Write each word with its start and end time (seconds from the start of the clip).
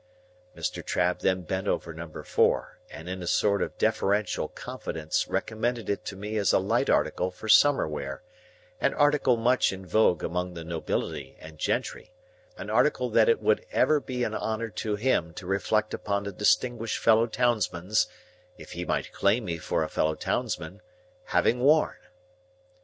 Mr. 0.57 0.83
Trabb 0.83 1.19
then 1.19 1.43
bent 1.43 1.67
over 1.67 1.93
number 1.93 2.23
four, 2.23 2.79
and 2.89 3.07
in 3.07 3.21
a 3.21 3.27
sort 3.27 3.61
of 3.61 3.77
deferential 3.77 4.47
confidence 4.47 5.27
recommended 5.27 5.91
it 5.91 6.03
to 6.05 6.15
me 6.15 6.37
as 6.37 6.51
a 6.51 6.57
light 6.57 6.89
article 6.89 7.29
for 7.29 7.47
summer 7.47 7.87
wear, 7.87 8.23
an 8.79 8.95
article 8.95 9.37
much 9.37 9.71
in 9.71 9.85
vogue 9.85 10.23
among 10.23 10.55
the 10.55 10.63
nobility 10.63 11.37
and 11.39 11.59
gentry, 11.59 12.11
an 12.57 12.67
article 12.67 13.11
that 13.11 13.29
it 13.29 13.43
would 13.43 13.63
ever 13.71 13.99
be 13.99 14.23
an 14.23 14.33
honour 14.33 14.69
to 14.69 14.95
him 14.95 15.35
to 15.35 15.45
reflect 15.45 15.93
upon 15.93 16.25
a 16.25 16.31
distinguished 16.31 16.97
fellow 16.97 17.27
townsman's 17.27 18.07
(if 18.57 18.71
he 18.71 18.83
might 18.83 19.13
claim 19.13 19.45
me 19.45 19.59
for 19.59 19.83
a 19.83 19.87
fellow 19.87 20.15
townsman) 20.15 20.81
having 21.25 21.59
worn. 21.59 21.93